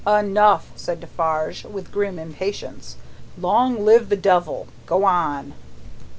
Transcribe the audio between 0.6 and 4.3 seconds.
said Defarge, with grim impatience. "Long live the